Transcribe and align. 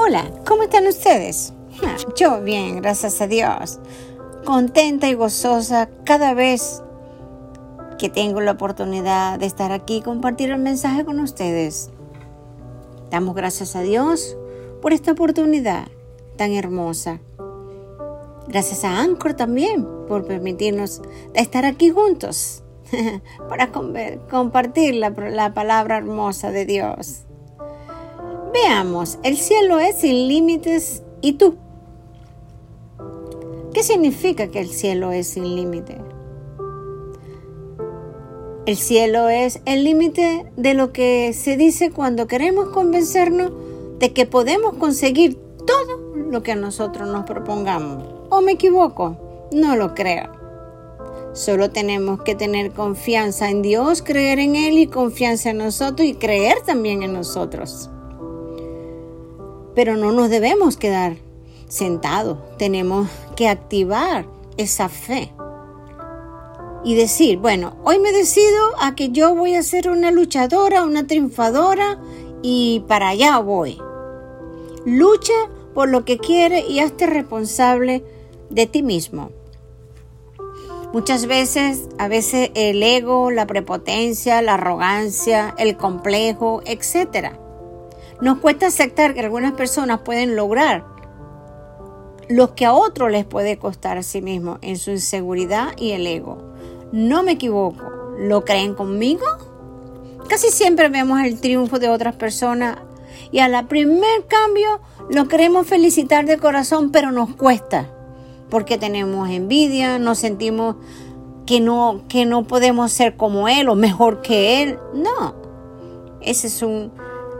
Hola, 0.00 0.30
¿cómo 0.46 0.62
están 0.62 0.86
ustedes? 0.86 1.52
Ah, 1.82 1.96
yo 2.14 2.40
bien, 2.40 2.80
gracias 2.80 3.20
a 3.20 3.26
Dios. 3.26 3.80
Contenta 4.44 5.08
y 5.08 5.14
gozosa 5.14 5.88
cada 6.04 6.34
vez 6.34 6.84
que 7.98 8.08
tengo 8.08 8.40
la 8.40 8.52
oportunidad 8.52 9.40
de 9.40 9.46
estar 9.46 9.72
aquí 9.72 9.96
y 9.96 10.02
compartir 10.02 10.50
el 10.50 10.60
mensaje 10.60 11.04
con 11.04 11.18
ustedes. 11.18 11.90
Damos 13.10 13.34
gracias 13.34 13.74
a 13.74 13.80
Dios 13.80 14.36
por 14.80 14.92
esta 14.92 15.10
oportunidad 15.10 15.88
tan 16.36 16.52
hermosa. 16.52 17.18
Gracias 18.46 18.84
a 18.84 19.00
Anchor 19.00 19.34
también 19.34 19.84
por 20.06 20.24
permitirnos 20.26 21.02
estar 21.34 21.64
aquí 21.64 21.90
juntos 21.90 22.62
para 23.48 23.72
compartir 23.72 24.94
la, 24.94 25.10
la 25.10 25.54
palabra 25.54 25.96
hermosa 25.96 26.52
de 26.52 26.66
Dios. 26.66 27.24
Veamos, 28.52 29.18
el 29.22 29.36
cielo 29.36 29.78
es 29.78 29.96
sin 29.96 30.28
límites 30.28 31.02
y 31.20 31.34
tú. 31.34 31.56
¿Qué 33.74 33.82
significa 33.82 34.48
que 34.48 34.60
el 34.60 34.68
cielo 34.68 35.12
es 35.12 35.28
sin 35.28 35.54
límite? 35.54 35.98
El 38.66 38.76
cielo 38.76 39.28
es 39.28 39.60
el 39.64 39.84
límite 39.84 40.50
de 40.56 40.74
lo 40.74 40.92
que 40.92 41.32
se 41.32 41.56
dice 41.56 41.90
cuando 41.90 42.26
queremos 42.26 42.68
convencernos 42.68 43.52
de 43.98 44.12
que 44.12 44.26
podemos 44.26 44.74
conseguir 44.74 45.38
todo 45.66 45.98
lo 46.30 46.42
que 46.42 46.54
nosotros 46.54 47.08
nos 47.08 47.24
propongamos. 47.24 48.04
¿O 48.30 48.40
me 48.40 48.52
equivoco? 48.52 49.48
No 49.52 49.76
lo 49.76 49.94
creo. 49.94 50.32
Solo 51.32 51.70
tenemos 51.70 52.22
que 52.22 52.34
tener 52.34 52.72
confianza 52.72 53.50
en 53.50 53.62
Dios, 53.62 54.02
creer 54.02 54.38
en 54.38 54.56
Él 54.56 54.78
y 54.78 54.86
confianza 54.86 55.50
en 55.50 55.58
nosotros 55.58 56.06
y 56.06 56.14
creer 56.14 56.60
también 56.62 57.02
en 57.02 57.12
nosotros. 57.12 57.90
Pero 59.78 59.96
no 59.96 60.10
nos 60.10 60.28
debemos 60.28 60.76
quedar 60.76 61.18
sentados, 61.68 62.36
tenemos 62.58 63.08
que 63.36 63.46
activar 63.48 64.26
esa 64.56 64.88
fe 64.88 65.32
y 66.82 66.96
decir, 66.96 67.38
bueno, 67.38 67.76
hoy 67.84 68.00
me 68.00 68.10
decido 68.10 68.72
a 68.80 68.96
que 68.96 69.10
yo 69.10 69.36
voy 69.36 69.54
a 69.54 69.62
ser 69.62 69.88
una 69.88 70.10
luchadora, 70.10 70.82
una 70.82 71.06
triunfadora 71.06 72.00
y 72.42 72.82
para 72.88 73.10
allá 73.10 73.38
voy. 73.38 73.78
Lucha 74.84 75.48
por 75.74 75.88
lo 75.88 76.04
que 76.04 76.18
quiere 76.18 76.66
y 76.66 76.80
hazte 76.80 77.06
responsable 77.06 78.02
de 78.50 78.66
ti 78.66 78.82
mismo. 78.82 79.30
Muchas 80.92 81.26
veces, 81.26 81.88
a 81.98 82.08
veces 82.08 82.50
el 82.56 82.82
ego, 82.82 83.30
la 83.30 83.46
prepotencia, 83.46 84.42
la 84.42 84.54
arrogancia, 84.54 85.54
el 85.56 85.76
complejo, 85.76 86.62
etcétera 86.66 87.38
nos 88.20 88.38
cuesta 88.38 88.66
aceptar 88.66 89.14
que 89.14 89.20
algunas 89.20 89.52
personas 89.52 90.00
pueden 90.00 90.36
lograr 90.36 90.84
lo 92.28 92.54
que 92.54 92.66
a 92.66 92.74
otros 92.74 93.10
les 93.10 93.24
puede 93.24 93.58
costar 93.58 93.96
a 93.96 94.02
sí 94.02 94.20
mismos 94.20 94.58
en 94.62 94.76
su 94.76 94.90
inseguridad 94.90 95.68
y 95.76 95.92
el 95.92 96.06
ego. 96.06 96.52
No 96.92 97.22
me 97.22 97.32
equivoco, 97.32 97.90
¿lo 98.18 98.44
creen 98.44 98.74
conmigo? 98.74 99.24
Casi 100.28 100.50
siempre 100.50 100.88
vemos 100.88 101.20
el 101.22 101.40
triunfo 101.40 101.78
de 101.78 101.88
otras 101.88 102.16
personas 102.16 102.78
y 103.30 103.38
a 103.38 103.48
la 103.48 103.66
primer 103.68 104.26
cambio 104.26 104.80
lo 105.10 105.28
queremos 105.28 105.66
felicitar 105.66 106.26
de 106.26 106.38
corazón, 106.38 106.90
pero 106.90 107.12
nos 107.12 107.34
cuesta 107.34 107.90
porque 108.50 108.78
tenemos 108.78 109.30
envidia, 109.30 109.98
nos 109.98 110.18
sentimos 110.18 110.76
que 111.46 111.60
no, 111.60 112.02
que 112.08 112.26
no 112.26 112.44
podemos 112.44 112.92
ser 112.92 113.16
como 113.16 113.48
él 113.48 113.68
o 113.68 113.74
mejor 113.74 114.20
que 114.20 114.62
él. 114.62 114.78
No, 114.94 115.34
ese 116.20 116.46
es 116.48 116.62
un, 116.62 116.92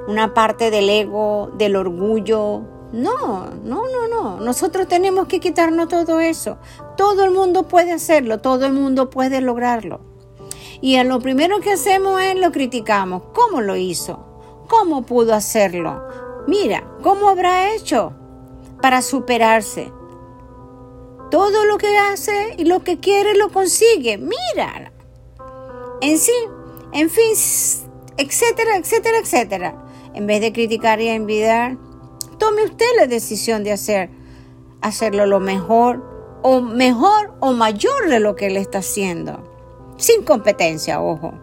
una 0.09 0.33
parte 0.33 0.71
del 0.71 0.89
ego, 0.89 1.53
del 1.59 1.77
orgullo. 1.77 2.63
No, 2.93 3.51
no, 3.63 3.83
no, 3.87 4.09
no. 4.09 4.41
Nosotros 4.41 4.89
tenemos 4.89 5.29
que 5.29 5.39
quitarnos 5.39 5.89
todo 5.89 6.19
eso. 6.19 6.57
Todo 6.97 7.25
el 7.25 7.31
mundo 7.31 7.69
puede 7.69 7.93
hacerlo, 7.93 8.39
todo 8.39 8.65
el 8.65 8.73
mundo 8.73 9.11
puede 9.11 9.43
lograrlo. 9.43 10.01
Y 10.81 10.97
a 10.97 11.05
lo 11.05 11.21
primero 11.21 11.61
que 11.61 11.73
hacemos 11.73 12.23
es 12.23 12.37
lo 12.37 12.51
criticamos. 12.53 13.23
¿Cómo 13.35 13.61
lo 13.61 13.77
hizo? 13.77 14.25
¿Cómo 14.67 15.03
pudo 15.03 15.35
hacerlo? 15.35 16.03
Mira, 16.47 16.89
¿cómo 17.03 17.29
habrá 17.29 17.75
hecho 17.75 18.15
para 18.81 19.03
superarse? 19.03 19.93
Todo 21.31 21.67
lo 21.67 21.77
que 21.77 21.99
hace 21.99 22.55
y 22.57 22.65
lo 22.65 22.83
que 22.83 22.99
quiere 22.99 23.37
lo 23.37 23.51
consigue. 23.51 24.17
Mira. 24.17 24.91
En 26.01 26.17
sí, 26.17 26.33
en 26.93 27.11
fin, 27.11 27.35
etcétera, 28.17 28.77
etcétera, 28.77 29.19
etcétera. 29.19 29.88
En 30.15 30.27
vez 30.27 30.41
de 30.41 30.53
criticar 30.53 31.01
y 31.01 31.09
envidiar, 31.09 31.77
tome 32.39 32.65
usted 32.65 32.87
la 32.97 33.07
decisión 33.07 33.65
de 33.65 33.73
hacer, 33.73 34.11
hacerlo 34.81 35.27
lo 35.27 35.41
mejor 35.41 36.03
o 36.43 36.61
mejor 36.61 37.35
o 37.41 37.53
mayor 37.53 38.09
de 38.09 38.21
lo 38.21 38.37
que 38.37 38.47
él 38.47 38.57
está 38.57 38.79
haciendo. 38.79 39.43
Sin 39.97 40.23
competencia, 40.23 41.01
ojo. 41.01 41.35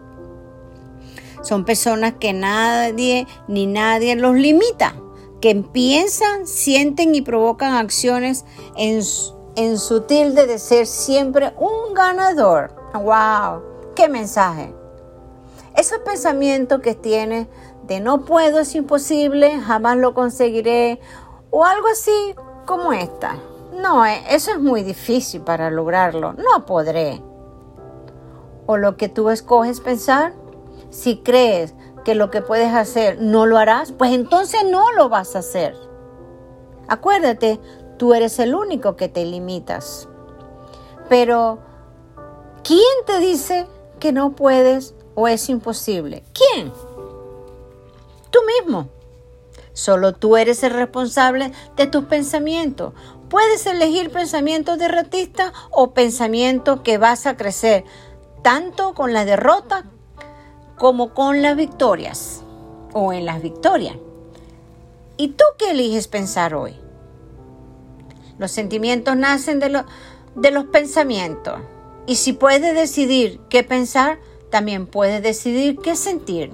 Son 1.42 1.64
personas 1.64 2.14
que 2.18 2.32
nadie 2.32 3.26
ni 3.46 3.66
nadie 3.66 4.16
los 4.16 4.34
limita, 4.34 4.96
que 5.40 5.54
piensan, 5.54 6.46
sienten 6.46 7.14
y 7.14 7.22
provocan 7.22 7.74
acciones 7.74 8.44
en, 8.76 9.00
en 9.54 9.78
su 9.78 10.00
tilde 10.02 10.46
de 10.46 10.58
ser 10.58 10.86
siempre 10.86 11.52
un 11.58 11.94
ganador. 11.94 12.74
¡Wow! 12.94 13.62
¡Qué 13.94 14.08
mensaje! 14.08 14.74
Esos 15.76 15.98
pensamientos 15.98 16.80
que 16.80 16.94
tiene 16.94 17.48
no 18.00 18.24
puedo, 18.24 18.60
es 18.60 18.74
imposible, 18.74 19.60
jamás 19.60 19.96
lo 19.96 20.14
conseguiré, 20.14 21.00
o 21.50 21.64
algo 21.64 21.88
así 21.88 22.34
como 22.66 22.92
esta. 22.92 23.36
No, 23.72 24.04
eh, 24.04 24.22
eso 24.30 24.52
es 24.52 24.58
muy 24.58 24.82
difícil 24.82 25.42
para 25.42 25.70
lograrlo, 25.70 26.32
no 26.32 26.66
podré. 26.66 27.22
O 28.66 28.76
lo 28.76 28.96
que 28.96 29.08
tú 29.08 29.30
escoges 29.30 29.80
pensar, 29.80 30.32
si 30.90 31.18
crees 31.18 31.74
que 32.04 32.14
lo 32.14 32.30
que 32.30 32.42
puedes 32.42 32.72
hacer 32.72 33.20
no 33.20 33.46
lo 33.46 33.58
harás, 33.58 33.92
pues 33.92 34.12
entonces 34.12 34.64
no 34.64 34.92
lo 34.92 35.08
vas 35.08 35.36
a 35.36 35.40
hacer. 35.40 35.76
Acuérdate, 36.88 37.60
tú 37.96 38.14
eres 38.14 38.38
el 38.38 38.54
único 38.54 38.96
que 38.96 39.08
te 39.08 39.24
limitas. 39.24 40.08
Pero, 41.08 41.58
¿quién 42.62 42.80
te 43.06 43.18
dice 43.18 43.66
que 43.98 44.12
no 44.12 44.32
puedes 44.32 44.94
o 45.14 45.28
es 45.28 45.48
imposible? 45.48 46.24
¿Quién? 46.32 46.72
Mismo. 48.46 48.88
Solo 49.72 50.14
tú 50.14 50.36
eres 50.36 50.62
el 50.62 50.72
responsable 50.72 51.52
de 51.76 51.86
tus 51.86 52.04
pensamientos. 52.04 52.94
Puedes 53.28 53.66
elegir 53.66 54.10
pensamientos 54.10 54.78
derrotistas 54.78 55.52
o 55.70 55.92
pensamientos 55.92 56.80
que 56.80 56.96
vas 56.96 57.26
a 57.26 57.36
crecer, 57.36 57.84
tanto 58.42 58.94
con 58.94 59.12
la 59.12 59.24
derrota 59.24 59.84
como 60.78 61.12
con 61.12 61.42
las 61.42 61.56
victorias 61.56 62.42
o 62.94 63.12
en 63.12 63.26
las 63.26 63.42
victorias. 63.42 63.96
¿Y 65.18 65.28
tú 65.28 65.44
qué 65.58 65.72
eliges 65.72 66.08
pensar 66.08 66.54
hoy? 66.54 66.74
Los 68.38 68.50
sentimientos 68.50 69.16
nacen 69.16 69.60
de, 69.60 69.84
de 70.34 70.50
los 70.50 70.64
pensamientos. 70.66 71.58
Y 72.06 72.16
si 72.16 72.32
puedes 72.32 72.74
decidir 72.74 73.40
qué 73.48 73.64
pensar, 73.64 74.18
también 74.50 74.86
puedes 74.86 75.22
decidir 75.22 75.78
qué 75.78 75.96
sentir. 75.96 76.52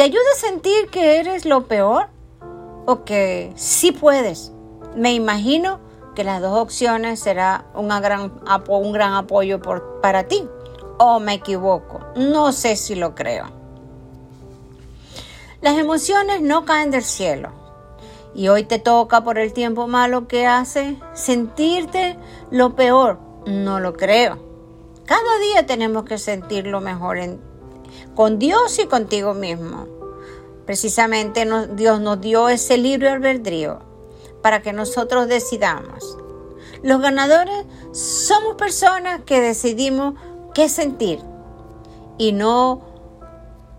¿Te 0.00 0.04
ayuda 0.04 0.22
a 0.32 0.40
sentir 0.40 0.88
que 0.88 1.18
eres 1.18 1.44
lo 1.44 1.66
peor 1.66 2.06
o 2.86 3.04
que 3.04 3.52
sí 3.54 3.92
puedes? 3.92 4.50
Me 4.96 5.12
imagino 5.12 5.78
que 6.14 6.24
las 6.24 6.40
dos 6.40 6.58
opciones 6.58 7.20
será 7.20 7.66
un 7.74 7.90
gran 8.00 9.18
apoyo 9.18 9.60
para 10.00 10.26
ti. 10.26 10.48
¿O 10.96 11.20
me 11.20 11.34
equivoco? 11.34 12.00
No 12.16 12.50
sé 12.52 12.76
si 12.76 12.94
lo 12.94 13.14
creo. 13.14 13.50
Las 15.60 15.76
emociones 15.76 16.40
no 16.40 16.64
caen 16.64 16.90
del 16.90 17.04
cielo. 17.04 17.50
Y 18.34 18.48
hoy 18.48 18.64
te 18.64 18.78
toca 18.78 19.22
por 19.22 19.38
el 19.38 19.52
tiempo 19.52 19.86
malo 19.86 20.28
que 20.28 20.46
hace 20.46 20.96
sentirte 21.12 22.16
lo 22.50 22.74
peor. 22.74 23.18
No 23.44 23.80
lo 23.80 23.92
creo. 23.92 24.38
Cada 25.04 25.38
día 25.40 25.66
tenemos 25.66 26.04
que 26.04 26.16
sentir 26.16 26.66
lo 26.66 26.80
mejor 26.80 27.18
en, 27.18 27.49
con 28.14 28.38
Dios 28.38 28.78
y 28.78 28.86
contigo 28.86 29.34
mismo. 29.34 29.86
Precisamente 30.66 31.46
Dios 31.74 32.00
nos 32.00 32.20
dio 32.20 32.48
ese 32.48 32.78
libre 32.78 33.08
albedrío 33.08 33.80
para 34.42 34.62
que 34.62 34.72
nosotros 34.72 35.28
decidamos. 35.28 36.16
Los 36.82 37.00
ganadores 37.00 37.66
somos 37.92 38.54
personas 38.54 39.22
que 39.24 39.40
decidimos 39.40 40.14
qué 40.54 40.68
sentir 40.68 41.20
y 42.18 42.32
no 42.32 42.82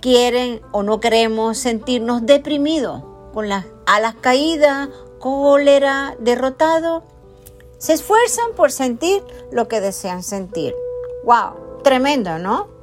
quieren 0.02 0.62
o 0.72 0.84
no 0.84 1.00
queremos 1.00 1.58
sentirnos 1.58 2.26
deprimidos 2.26 3.04
con 3.34 3.50
las 3.50 3.66
alas 3.86 4.16
caídas, 4.20 4.90
cólera, 5.20 6.16
derrotado. 6.20 7.04
Se 7.78 7.94
esfuerzan 7.94 8.54
por 8.56 8.72
sentir 8.72 9.24
lo 9.52 9.68
que 9.68 9.82
desean 9.82 10.24
sentir. 10.24 10.76
¡Wow! 11.24 11.82
Tremendo, 11.84 12.38
¿no? 12.38 12.81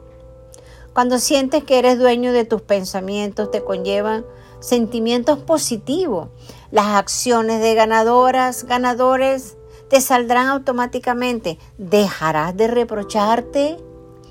Cuando 0.98 1.20
sientes 1.20 1.62
que 1.62 1.78
eres 1.78 1.96
dueño 1.96 2.32
de 2.32 2.44
tus 2.44 2.60
pensamientos, 2.60 3.52
te 3.52 3.62
conllevan 3.62 4.26
sentimientos 4.58 5.38
positivos. 5.38 6.26
Las 6.72 6.86
acciones 6.86 7.60
de 7.60 7.76
ganadoras, 7.76 8.64
ganadores, 8.64 9.56
te 9.88 10.00
saldrán 10.00 10.48
automáticamente. 10.48 11.56
Dejarás 11.78 12.56
de 12.56 12.66
reprocharte, 12.66 13.76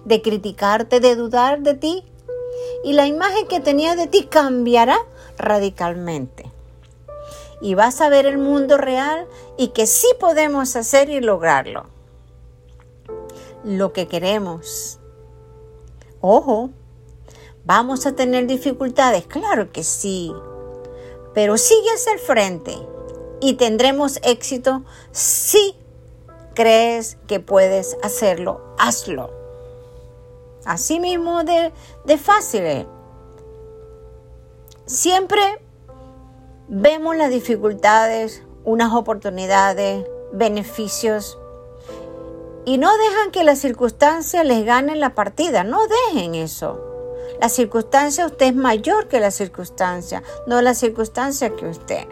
de 0.04 0.22
criticarte, 0.22 1.00
de 1.00 1.16
dudar 1.16 1.62
de 1.62 1.74
ti. 1.74 2.04
Y 2.84 2.92
la 2.92 3.08
imagen 3.08 3.48
que 3.48 3.62
tenías 3.62 3.96
de 3.96 4.08
ti 4.08 4.26
cambiará 4.26 4.98
radicalmente. 5.38 6.52
Y 7.62 7.76
vas 7.76 8.02
a 8.02 8.10
ver 8.10 8.26
el 8.26 8.40
mundo 8.40 8.78
real 8.78 9.26
y 9.58 9.70
que 9.70 9.88
sí 9.88 10.08
podemos 10.20 10.76
hacer 10.76 11.10
y 11.10 11.22
lograrlo. 11.22 11.86
Lo 13.64 13.94
que 13.94 14.10
queremos. 14.10 15.00
Ojo, 16.30 16.72
¿vamos 17.64 18.06
a 18.06 18.12
tener 18.12 18.48
dificultades? 18.48 19.26
Claro 19.28 19.72
que 19.72 19.82
sí. 19.82 20.34
Pero 21.34 21.58
sigue 21.58 21.90
hacia 21.96 22.12
el 22.12 22.20
frente 22.20 22.78
y 23.40 23.54
tendremos 23.54 24.20
éxito 24.24 24.84
si 25.14 25.78
crees 26.54 27.18
que 27.28 27.40
puedes 27.40 27.98
hacerlo, 28.04 28.60
hazlo. 28.78 29.32
Así 30.66 31.00
mismo 31.00 31.46
de, 31.46 31.72
de 32.04 32.18
fácil. 32.18 32.86
Siempre 34.86 35.42
vemos 36.68 37.16
las 37.16 37.30
dificultades, 37.30 38.44
unas 38.66 38.92
oportunidades, 38.92 40.06
beneficios 40.34 41.40
y 42.68 42.78
no 42.78 42.90
dejan 42.98 43.32
que 43.32 43.46
las 43.46 43.60
circunstancias 43.60 44.46
les 44.46 44.66
ganen 44.66 45.00
la 45.00 45.16
partida, 45.16 45.64
no 45.64 45.80
dejen 45.88 46.36
eso. 46.36 46.78
La 47.40 47.48
circunstancia 47.48 48.26
usted 48.26 48.48
es 48.48 48.56
mayor 48.56 49.08
que 49.08 49.22
la 49.22 49.32
circunstancia, 49.32 50.22
no 50.48 50.62
la 50.62 50.74
circunstancia 50.74 51.56
que 51.56 51.66
usted. 51.66 52.06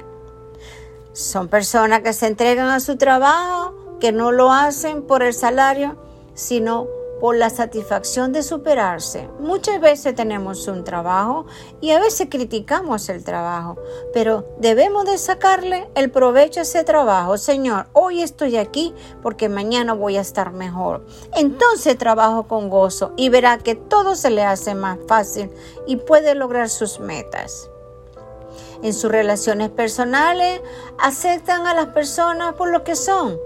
Son 1.11 1.49
personas 1.49 2.03
que 2.03 2.13
se 2.13 2.27
entregan 2.27 2.69
a 2.69 2.79
su 2.79 2.95
trabajo, 2.95 3.97
que 3.99 4.13
no 4.13 4.31
lo 4.31 4.49
hacen 4.49 5.01
por 5.01 5.23
el 5.23 5.33
salario, 5.33 5.97
sino 6.35 6.87
por 7.19 7.35
la 7.35 7.49
satisfacción 7.49 8.33
de 8.33 8.43
superarse. 8.43 9.29
Muchas 9.39 9.79
veces 9.79 10.15
tenemos 10.15 10.67
un 10.67 10.83
trabajo 10.83 11.45
y 11.81 11.91
a 11.91 11.99
veces 11.99 12.27
criticamos 12.29 13.09
el 13.09 13.23
trabajo, 13.23 13.77
pero 14.13 14.45
debemos 14.59 15.05
de 15.05 15.17
sacarle 15.17 15.89
el 15.95 16.11
provecho 16.11 16.59
a 16.59 16.63
ese 16.63 16.83
trabajo. 16.83 17.37
Señor, 17.37 17.87
hoy 17.93 18.21
estoy 18.21 18.57
aquí 18.57 18.93
porque 19.21 19.49
mañana 19.49 19.93
voy 19.93 20.17
a 20.17 20.21
estar 20.21 20.51
mejor. 20.51 21.05
Entonces 21.35 21.97
trabajo 21.97 22.47
con 22.47 22.69
gozo 22.69 23.13
y 23.15 23.29
verá 23.29 23.57
que 23.57 23.75
todo 23.75 24.15
se 24.15 24.29
le 24.29 24.43
hace 24.43 24.75
más 24.75 24.99
fácil 25.07 25.49
y 25.87 25.97
puede 25.97 26.35
lograr 26.35 26.69
sus 26.69 26.99
metas 26.99 27.69
en 28.83 28.93
sus 28.93 29.11
relaciones 29.11 29.69
personales, 29.69 30.61
aceptan 30.99 31.65
a 31.65 31.73
las 31.73 31.87
personas 31.87 32.53
por 32.53 32.69
lo 32.71 32.83
que 32.83 32.95
son, 32.95 33.37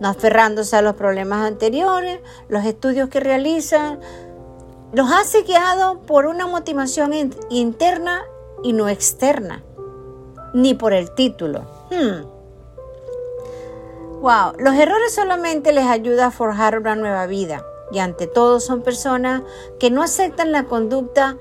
no 0.00 0.08
aferrándose 0.08 0.76
a 0.76 0.82
los 0.82 0.94
problemas 0.94 1.46
anteriores, 1.46 2.20
los 2.48 2.64
estudios 2.64 3.08
que 3.08 3.20
realizan, 3.20 4.00
los 4.92 5.10
hace 5.10 5.42
guiados 5.42 5.98
por 6.06 6.26
una 6.26 6.46
motivación 6.46 7.12
interna 7.50 8.22
y 8.62 8.72
no 8.72 8.88
externa, 8.88 9.62
ni 10.54 10.74
por 10.74 10.92
el 10.92 11.14
título. 11.14 11.62
Hmm. 11.90 12.36
Wow, 14.20 14.54
los 14.58 14.74
errores 14.74 15.14
solamente 15.14 15.72
les 15.72 15.86
ayudan 15.86 16.28
a 16.28 16.30
forjar 16.30 16.78
una 16.78 16.96
nueva 16.96 17.26
vida 17.26 17.64
y 17.92 17.98
ante 17.98 18.26
todo 18.26 18.60
son 18.60 18.82
personas 18.82 19.42
que 19.78 19.90
no 19.90 20.02
aceptan 20.02 20.52
la 20.52 20.64
conducta 20.64 21.36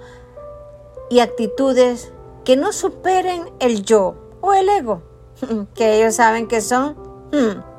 y 1.10 1.20
actitudes 1.20 2.12
que 2.44 2.56
no 2.58 2.74
superen 2.74 3.50
el 3.60 3.84
yo 3.84 4.16
o 4.42 4.54
el 4.54 4.70
ego, 4.70 5.02
que 5.76 5.98
ellos 5.98 6.16
saben 6.16 6.48
que 6.48 6.62
son 6.62 6.96
hmm, 7.32 7.75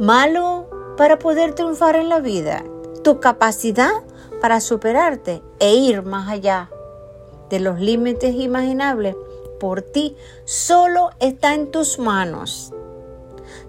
malo 0.00 0.94
para 0.96 1.18
poder 1.18 1.54
triunfar 1.54 1.94
en 1.94 2.08
la 2.08 2.20
vida. 2.20 2.64
Tu 3.04 3.20
capacidad 3.20 3.92
para 4.40 4.62
superarte 4.62 5.42
e 5.58 5.74
ir 5.74 6.02
más 6.02 6.30
allá 6.30 6.70
de 7.50 7.60
los 7.60 7.78
límites 7.80 8.34
imaginables 8.34 9.14
por 9.58 9.82
ti 9.82 10.16
solo 10.46 11.10
está 11.20 11.54
en 11.54 11.70
tus 11.70 11.98
manos. 11.98 12.72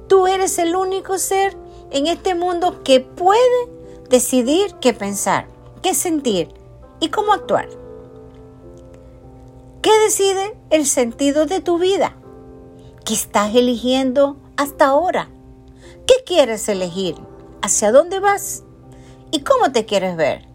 Tú 0.08 0.26
eres 0.28 0.58
el 0.58 0.76
único 0.76 1.18
ser 1.18 1.58
en 1.90 2.08
este 2.08 2.34
mundo 2.34 2.82
que 2.84 3.02
puede 3.02 3.68
decidir 4.10 4.76
qué 4.80 4.94
pensar, 4.94 5.48
qué 5.82 5.94
sentir 5.94 6.48
y 7.02 7.10
cómo 7.10 7.34
actuar. 7.34 7.68
¿Qué 9.82 9.92
decide 10.06 10.56
el 10.70 10.86
sentido 10.86 11.46
de 11.46 11.60
tu 11.60 11.78
vida? 11.78 12.16
¿Qué 13.04 13.16
estás 13.16 13.54
eligiendo 13.54 14.38
hasta 14.56 14.86
ahora? 14.86 15.30
¿Qué 16.12 16.26
quieres 16.26 16.68
elegir? 16.68 17.16
¿Hacia 17.62 17.94
dónde 17.94 18.20
vas? 18.20 18.66
¿Y 19.32 19.46
cómo 19.46 19.72
te 19.72 19.86
quieres 19.86 20.18
ver? 20.18 20.46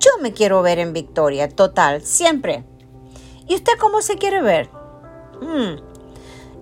Yo 0.00 0.10
me 0.20 0.32
quiero 0.32 0.60
ver 0.60 0.80
en 0.80 0.92
victoria, 0.92 1.48
total, 1.48 2.02
siempre. 2.02 2.64
¿Y 3.46 3.54
usted 3.54 3.74
cómo 3.78 4.02
se 4.02 4.16
quiere 4.16 4.42
ver? 4.42 4.70
Hmm. 5.40 5.76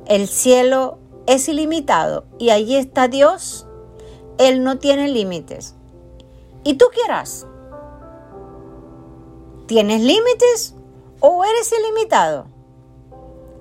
El 0.04 0.28
cielo 0.28 0.98
es 1.26 1.48
ilimitado 1.48 2.26
y 2.38 2.50
allí 2.50 2.76
está 2.76 3.08
Dios. 3.08 3.66
Él 4.36 4.64
no 4.64 4.76
tiene 4.76 5.08
límites. 5.08 5.74
¿Y 6.62 6.74
tú 6.74 6.88
quieras? 6.92 7.46
¿Tienes 9.66 10.02
límites 10.02 10.74
o 11.20 11.42
eres 11.42 11.72
ilimitado. 11.72 12.48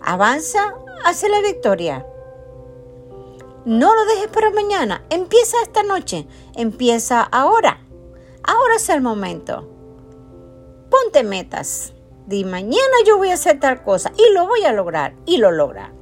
Avanza 0.01 0.75
hacia 1.05 1.29
la 1.29 1.39
victoria. 1.39 2.05
No 3.65 3.94
lo 3.94 4.06
dejes 4.06 4.27
para 4.27 4.51
mañana. 4.51 5.03
Empieza 5.09 5.61
esta 5.61 5.83
noche. 5.83 6.27
Empieza 6.56 7.21
ahora. 7.21 7.85
Ahora 8.44 8.75
es 8.75 8.89
el 8.89 9.01
momento. 9.01 9.67
Ponte 10.89 11.23
metas. 11.23 11.94
Di 12.25 12.45
mañana 12.45 12.95
yo 13.06 13.17
voy 13.17 13.29
a 13.29 13.33
hacer 13.33 13.59
tal 13.59 13.83
cosa 13.83 14.11
y 14.17 14.33
lo 14.33 14.47
voy 14.47 14.63
a 14.63 14.71
lograr 14.71 15.15
y 15.25 15.38
lo 15.38 15.51
logra. 15.51 15.94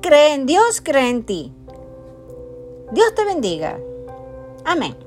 Cree 0.00 0.34
en 0.34 0.46
Dios, 0.46 0.80
cree 0.80 1.10
en 1.10 1.24
ti. 1.24 1.52
Dios 2.92 3.14
te 3.14 3.24
bendiga. 3.24 3.78
Amén. 4.64 5.05